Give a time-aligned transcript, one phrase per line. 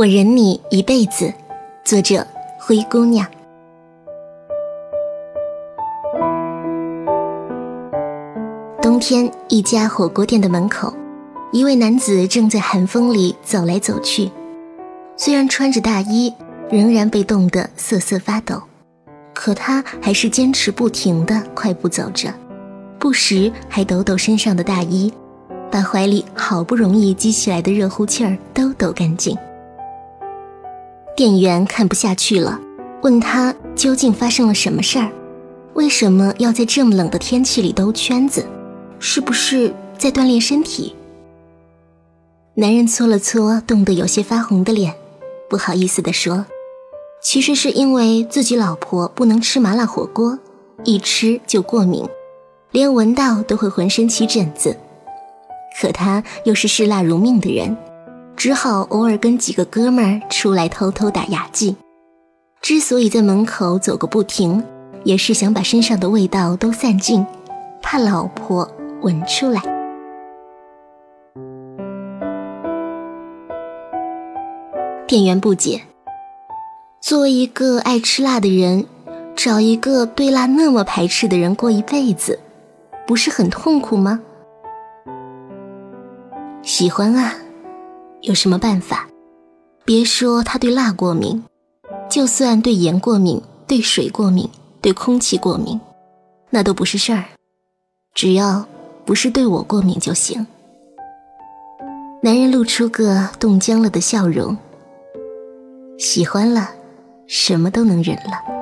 [0.00, 1.30] 我忍你一辈子，
[1.84, 2.26] 作者
[2.58, 3.26] 灰姑娘。
[8.80, 10.90] 冬天，一家火锅店的门口，
[11.52, 14.30] 一位男子正在寒风里走来走去。
[15.18, 16.32] 虽然穿着大衣，
[16.70, 18.62] 仍然被冻得瑟瑟发抖，
[19.34, 22.32] 可他还是坚持不停地快步走着，
[22.98, 25.12] 不时还抖抖身上的大衣，
[25.70, 29.36] 把怀里好不容易积起来的热乎气儿都抖干净。
[31.20, 32.58] 店员看不下去了，
[33.02, 35.12] 问他究竟发生了什么事儿，
[35.74, 38.46] 为什么要在这么冷的天气里兜圈子，
[38.98, 40.96] 是不是在锻炼身体？
[42.54, 44.94] 男人搓了搓冻得有些发红的脸，
[45.50, 46.46] 不好意思地说
[47.20, 50.38] ：“其实是因为自己老婆不能吃麻辣火锅，
[50.84, 52.02] 一吃就过敏，
[52.70, 54.74] 连闻到都会浑身起疹子。
[55.78, 57.76] 可他又是嗜辣如命的人。”
[58.40, 61.76] 只好偶尔跟几个哥们儿出来偷偷打牙祭。
[62.62, 64.64] 之所以在门口走个不停，
[65.04, 67.26] 也是想把身上的味道都散尽，
[67.82, 68.66] 怕老婆
[69.02, 69.60] 闻出来。
[75.06, 75.82] 店员不解：
[77.02, 78.86] 作为一个爱吃辣的人，
[79.36, 82.38] 找一个对辣那么排斥的人过一辈子，
[83.06, 84.18] 不是很痛苦吗？
[86.62, 87.34] 喜欢啊。
[88.22, 89.08] 有什么办法？
[89.84, 91.42] 别说他对辣过敏，
[92.08, 94.48] 就算对盐过敏、对水过敏、
[94.80, 95.80] 对空气过敏，
[96.50, 97.24] 那都不是事儿。
[98.14, 98.66] 只要
[99.06, 100.46] 不是对我过敏就行。
[102.22, 104.56] 男人露出个冻僵了的笑容。
[105.98, 106.68] 喜欢了，
[107.26, 108.59] 什么都能忍了。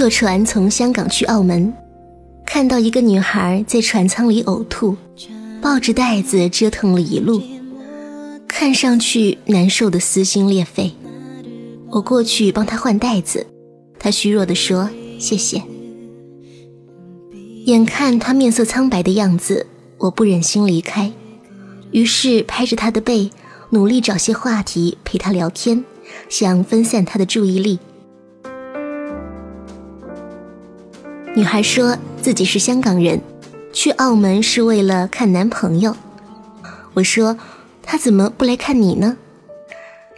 [0.00, 1.74] 坐船从香港去澳门，
[2.46, 4.96] 看到一个女孩在船舱里呕吐，
[5.60, 7.42] 抱着袋子折腾了一路，
[8.48, 10.90] 看上去难受的撕心裂肺。
[11.90, 13.46] 我过去帮她换袋子，
[13.98, 14.88] 她虚弱地说
[15.20, 15.62] ：“谢谢。”
[17.68, 19.66] 眼看她面色苍白的样子，
[19.98, 21.12] 我不忍心离开，
[21.90, 23.28] 于是拍着她的背，
[23.68, 25.84] 努力找些话题陪她聊天，
[26.30, 27.78] 想分散她的注意力。
[31.36, 33.20] 女孩说自己是香港人，
[33.72, 35.94] 去澳门是为了看男朋友。
[36.94, 37.38] 我说
[37.84, 39.16] 她怎么不来看你呢？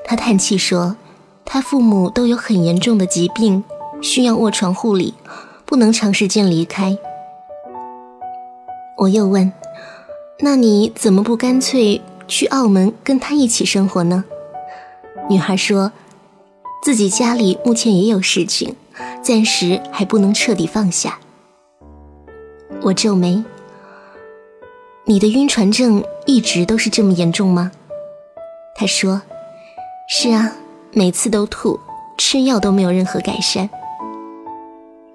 [0.06, 0.96] 她叹气说，
[1.44, 3.62] 她父母都有很严重的疾病，
[4.00, 5.12] 需要卧床护理，
[5.66, 6.96] 不能长时间离开。
[8.96, 9.52] 我又问，
[10.40, 14.24] 那你怎么不干脆去澳门跟他一起生活呢？
[15.28, 15.92] 女孩说，
[16.82, 18.76] 自己家里目前也有事情。
[19.22, 21.19] 暂时还不能彻底放下。
[22.82, 23.42] 我皱眉
[25.06, 27.70] ：“你的晕船症一直都是这么严重吗？”
[28.75, 29.22] 他说
[30.08, 30.53] ：“是啊，
[30.92, 31.78] 每次都吐，
[32.19, 33.69] 吃药都没有任何改善。”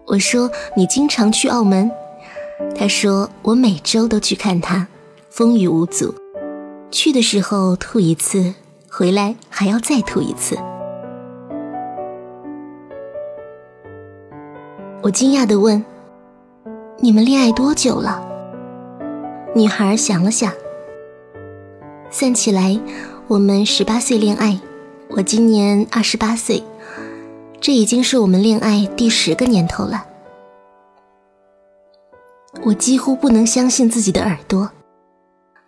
[0.06, 1.92] 我说：“你经常去澳门？”
[2.78, 4.88] 他说：“我每周都去看他，
[5.30, 6.14] 风雨无阻。
[6.90, 8.54] 去的时候吐一次，
[8.90, 10.58] 回来还要再吐一次。”
[15.08, 15.86] 我惊讶地问
[17.00, 18.22] ：“你们恋爱多久了？”
[19.56, 20.52] 女孩想了想，
[22.12, 22.78] 算起来，
[23.30, 24.60] 我们十八岁恋爱，
[25.12, 26.62] 我今年二十八岁，
[27.62, 30.06] 这已经是我们恋爱第十个年头了。
[32.66, 34.70] 我几乎不能相信自己的耳朵，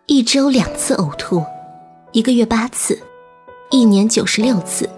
[0.08, 1.42] 一周两次呕吐，
[2.12, 3.00] 一个月八次，
[3.72, 4.90] 一年九十六次，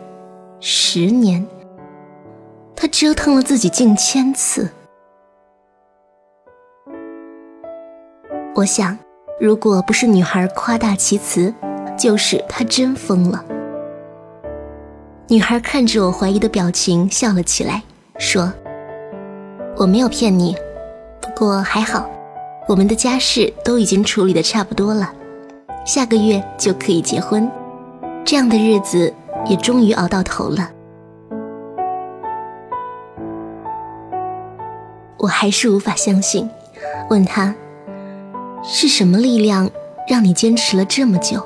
[0.60, 1.46] 十年。
[2.82, 4.68] 他折腾了自己近千次。
[8.56, 8.98] 我想，
[9.40, 11.54] 如果不是女孩夸大其词，
[11.96, 13.46] 就是他真疯了。
[15.28, 17.84] 女孩看着我怀疑的表情，笑了起来，
[18.18, 18.52] 说
[19.78, 20.58] ：“我没有骗你，
[21.22, 22.10] 不过还好，
[22.68, 25.14] 我们的家事都已经处理的差不多了，
[25.86, 27.48] 下个月就可以结婚，
[28.26, 29.14] 这样的日子
[29.46, 30.68] 也终于熬到头了。”
[35.22, 36.50] 我还是无法相信，
[37.12, 37.54] 问他
[38.64, 39.70] 是什么力量
[40.08, 41.46] 让你坚持了这么久。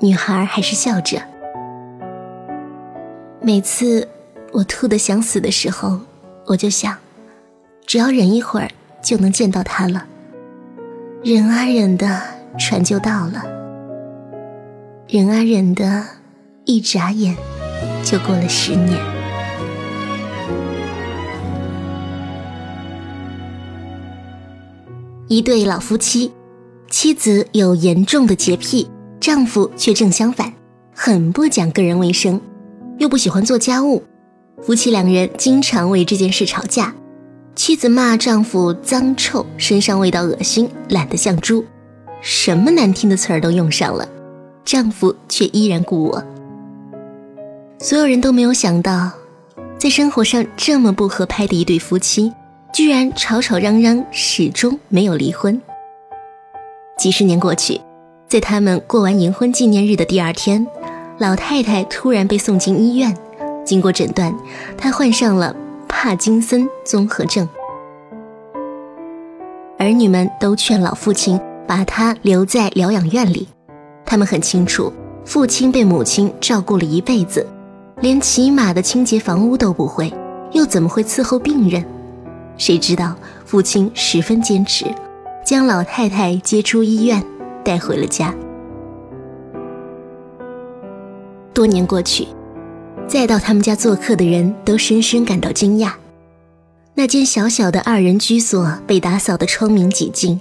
[0.00, 1.20] 女孩还是笑着。
[3.42, 4.08] 每次
[4.50, 6.00] 我吐得想死的时候，
[6.46, 6.96] 我就想，
[7.84, 8.70] 只要忍一会儿
[9.02, 10.06] 就能见到他了。
[11.22, 12.22] 忍啊忍的，
[12.58, 13.44] 船就到了。
[15.06, 16.02] 忍啊忍的，
[16.64, 17.36] 一眨眼
[18.02, 19.11] 就过了十年。
[25.32, 26.30] 一对老夫妻，
[26.90, 28.86] 妻子有严重的洁癖，
[29.18, 30.52] 丈夫却正相反，
[30.94, 32.38] 很不讲个人卫生，
[32.98, 34.02] 又不喜欢做家务。
[34.60, 36.94] 夫妻两人经常为这件事吵架。
[37.54, 41.64] 妻子骂丈夫脏臭，身上味道恶心，懒得像猪，
[42.20, 44.06] 什么难听的词儿都用上了。
[44.66, 46.22] 丈夫却依然顾我。
[47.78, 49.10] 所有人都没有想到，
[49.78, 52.30] 在生活上这么不合拍的一对夫妻。
[52.72, 55.60] 居然吵吵嚷嚷，始终没有离婚。
[56.96, 57.78] 几十年过去，
[58.26, 60.66] 在他们过完银婚纪念日的第二天，
[61.18, 63.14] 老太太突然被送进医院。
[63.62, 64.34] 经过诊断，
[64.78, 65.54] 她患上了
[65.86, 67.46] 帕金森综合症。
[69.78, 73.46] 儿女们都劝老父亲把他留在疗养院里。
[74.06, 74.90] 他们很清楚，
[75.26, 77.46] 父亲被母亲照顾了一辈子，
[78.00, 80.10] 连起码的清洁房屋都不会，
[80.52, 81.84] 又怎么会伺候病人？
[82.56, 84.86] 谁知道父亲十分坚持，
[85.44, 87.22] 将老太太接出医院，
[87.64, 88.34] 带回了家。
[91.52, 92.26] 多年过去，
[93.06, 95.92] 再到他们家做客的人都深深感到惊讶。
[96.94, 100.40] 那间小小的二人居所被打扫得窗明几净，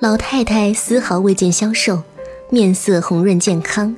[0.00, 2.02] 老太太丝毫未见消瘦，
[2.50, 3.94] 面色红润健康。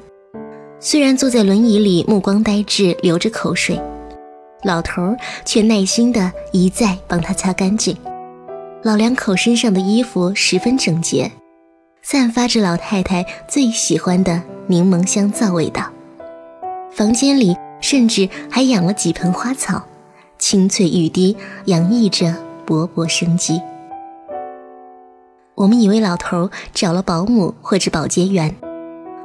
[0.78, 3.81] 虽然坐在轮椅里，目光呆滞，流着口水。
[4.62, 7.96] 老头儿却耐心地一再帮他擦干净，
[8.82, 11.30] 老两口身上的衣服十分整洁，
[12.02, 15.90] 散发着老太太最喜欢的柠檬香皂味道。
[16.90, 19.82] 房间里甚至还养了几盆花草，
[20.38, 21.36] 青翠欲滴，
[21.66, 22.34] 洋溢着
[22.66, 23.60] 勃勃生机。
[25.54, 28.54] 我们以为老头儿找了保姆或者保洁员，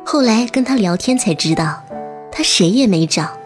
[0.06, 1.82] 后来跟他聊天才知道，
[2.32, 3.41] 他谁也没找。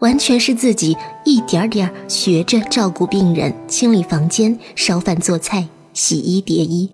[0.00, 6.90] 完全是自己一点点学着照顾病人、清理房间、烧饭做菜、洗衣叠衣。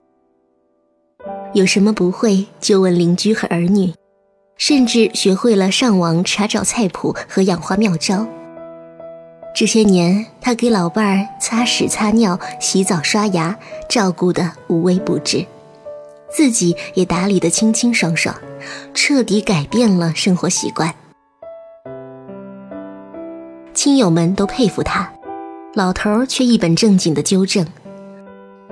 [1.52, 3.92] 有什么不会就问邻居和儿女，
[4.58, 8.26] 甚至学会了上网查找菜谱和养花妙招。
[9.54, 13.56] 这些年，他给老伴儿擦屎、擦尿、洗澡、刷牙，
[13.88, 15.46] 照顾得无微不至，
[16.28, 18.36] 自己也打理得清清爽爽，
[18.92, 20.94] 彻底改变了生活习惯。
[23.76, 25.12] 亲友们都佩服他，
[25.74, 27.66] 老头儿却一本正经地纠正：“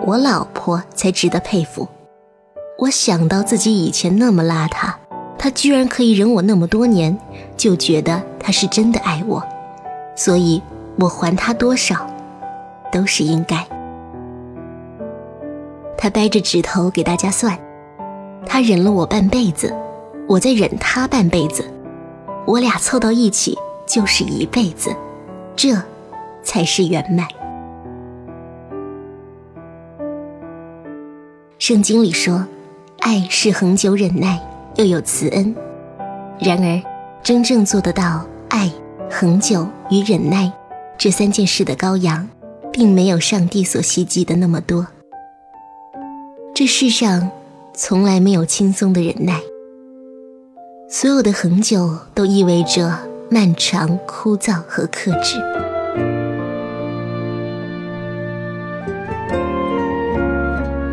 [0.06, 1.87] 我老婆才值得佩服。
[2.79, 4.95] 我想到自己以前那么邋遢，
[5.39, 7.15] 他居然可以忍我那么多年，
[7.55, 9.47] 就觉得他是真的爱我，
[10.17, 10.62] 所以
[10.99, 12.07] 我还他多少，
[12.91, 13.62] 都是应该。”
[15.99, 17.59] 他掰着指头给大家算
[18.47, 19.71] ：“他忍了我半辈子，
[20.27, 21.62] 我再忍他半辈子，
[22.47, 23.55] 我俩凑到一起。”
[23.87, 24.95] 就是一辈子，
[25.55, 25.71] 这
[26.43, 27.27] 才是圆满。
[31.59, 32.47] 圣经里说，
[33.01, 34.41] 爱是恒久忍耐，
[34.77, 35.55] 又有慈恩。
[36.41, 36.83] 然而，
[37.23, 38.71] 真正做得到爱、
[39.11, 40.53] 恒久与忍耐
[40.99, 42.29] 这三件事的羔羊，
[42.73, 44.87] 并没有上帝所希冀的那么多。
[46.55, 47.31] 这世上
[47.73, 49.41] 从来没有轻松的忍耐，
[50.89, 53.13] 所有的恒久都意味着。
[53.35, 55.43] 漫长、枯燥和克制。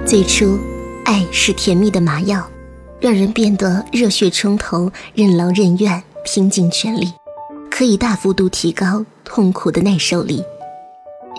[0.08, 0.60] 最初，
[1.06, 2.44] 爱是甜蜜的麻药，
[3.00, 7.14] 让人变得热血冲头、任劳任怨、拼尽全力，
[7.70, 10.44] 可以大幅度提高痛苦的耐受力。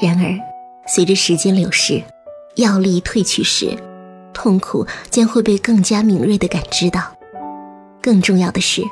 [0.00, 0.38] 然而，
[0.86, 2.00] 随着时间流逝，
[2.54, 3.76] 药力褪去时，
[4.32, 7.02] 痛苦将会被更加敏锐地感知到。
[8.00, 8.84] 更重要的是。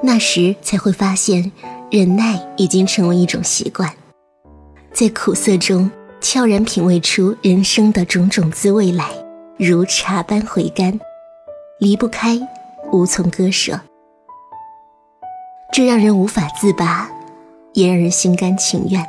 [0.00, 1.50] 那时才会发现，
[1.90, 3.92] 忍耐已经成为一种习惯，
[4.92, 5.90] 在苦涩中
[6.20, 9.10] 悄然品味出人生的种种滋味来，
[9.58, 10.98] 如茶般回甘，
[11.80, 12.40] 离不开，
[12.92, 13.80] 无从割舍。
[15.72, 17.10] 这让人无法自拔，
[17.74, 19.04] 也让人心甘情愿。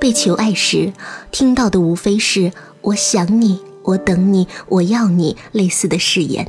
[0.00, 0.92] 被求爱时，
[1.30, 6.46] 听到的无非是“我想你，我等你，我要你”类似的誓言。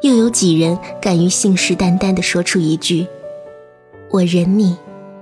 [0.00, 3.06] 又有几人敢于信誓旦旦地说出一句
[4.10, 4.76] ：“我忍你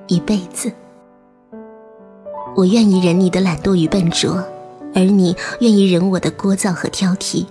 [0.06, 0.70] 一辈子。”
[2.54, 4.42] 我愿意忍你的懒惰与笨拙，
[4.94, 7.46] 而你愿意忍我的聒噪和挑剔。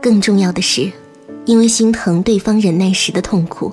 [0.00, 0.90] 更重要的是，
[1.44, 3.72] 因为心疼对方忍耐时的痛苦，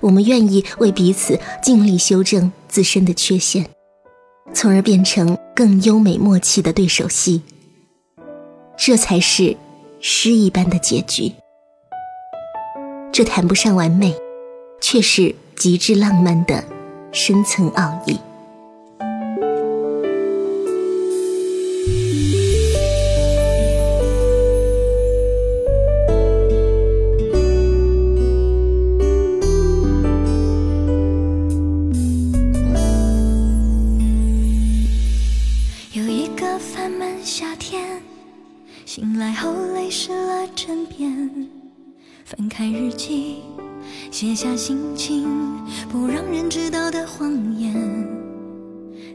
[0.00, 3.66] 我们愿意为彼此尽力修正自身的缺陷，
[4.52, 7.42] 从而变成更优美默契的对手戏。
[8.76, 9.56] 这才是
[10.00, 11.32] 诗一般的结局。
[13.12, 14.16] 这谈不上完美，
[14.80, 16.64] 却是极致浪漫的
[17.12, 18.18] 深层奥义。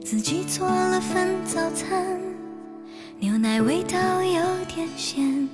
[0.04, 2.20] 自己做了份早餐
[3.20, 5.48] 牛奶味道有点咸。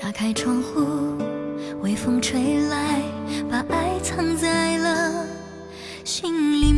[0.00, 1.16] 打开窗户
[1.82, 3.02] 微风吹来
[3.50, 5.26] 把爱藏在了
[6.04, 6.72] 心里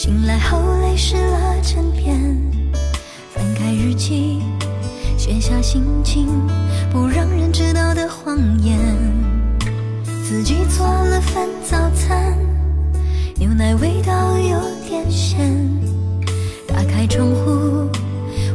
[0.00, 2.16] 醒来后泪湿了枕边
[3.34, 4.40] 翻开日记
[5.16, 6.28] 写下心情
[6.88, 8.78] 不让人知道的谎言
[10.22, 12.38] 自己做了份早餐
[13.34, 15.68] 牛奶味道有点咸
[16.64, 17.90] 打开窗户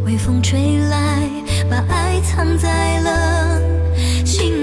[0.05, 1.29] 微风吹来
[1.69, 3.61] 把爱藏在了
[4.25, 4.62] 心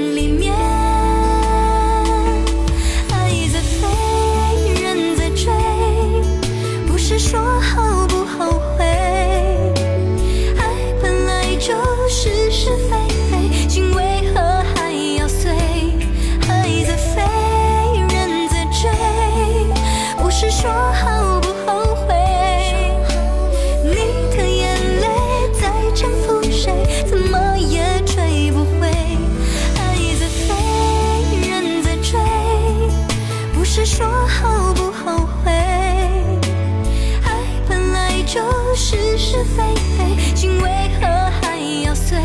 [39.56, 40.68] 飞飞心为
[41.00, 41.06] 何
[41.40, 42.18] 还要碎？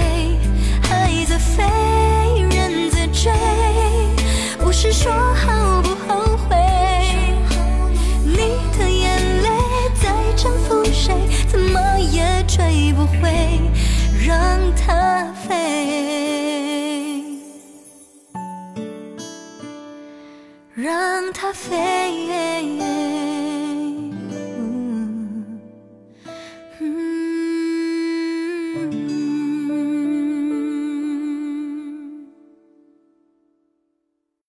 [0.82, 1.64] 还在飞
[2.52, 3.32] 人在追。
[4.60, 6.56] 不是说好不后悔。
[8.24, 9.50] 你的眼泪
[10.02, 11.14] 在征服谁
[11.48, 13.60] 怎么也追不回。
[14.26, 15.48] 让它飞。
[20.74, 21.95] 让它飞。